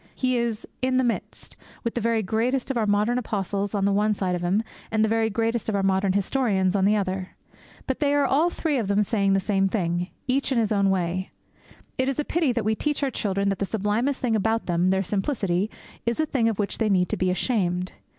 He 0.15 0.35
is 0.35 0.65
in 0.81 0.97
the 0.97 1.03
midst, 1.03 1.55
with 1.83 1.93
the 1.93 2.01
very 2.01 2.23
greatest 2.23 2.71
of 2.71 2.77
our 2.77 2.87
modern 2.87 3.19
apostles 3.19 3.75
on 3.75 3.85
the 3.85 3.91
one 3.91 4.15
side 4.15 4.33
of 4.33 4.41
Him, 4.41 4.63
and 4.89 5.05
the 5.05 5.07
very 5.07 5.29
greatest 5.29 5.69
of 5.69 5.75
our 5.75 5.83
modern 5.83 6.13
historians 6.13 6.75
on 6.75 6.85
the 6.85 6.95
other. 6.95 7.35
But 7.85 7.99
they 7.99 8.15
are 8.15 8.25
all 8.25 8.49
three 8.49 8.79
of 8.79 8.87
them 8.87 9.03
saying 9.03 9.33
the 9.33 9.39
same 9.39 9.69
thing, 9.69 10.07
each 10.27 10.51
in 10.51 10.57
his 10.57 10.71
own 10.71 10.89
way. 10.89 11.29
It 11.99 12.09
is 12.09 12.17
a 12.19 12.25
pity 12.25 12.51
that 12.51 12.65
we 12.65 12.73
teach 12.73 13.03
our 13.03 13.11
children 13.11 13.49
that 13.49 13.59
the 13.59 13.65
sublimest 13.67 14.19
thing 14.19 14.35
about 14.35 14.65
them 14.65 14.89
their 14.89 15.03
simplicity 15.03 15.69
is 16.03 16.19
a 16.19 16.25
thing 16.25 16.49
of 16.49 16.57
which 16.57 16.79
they 16.79 16.89
need 16.89 17.07
to 17.09 17.15
be 17.17 17.29
ashamed. 17.29 17.91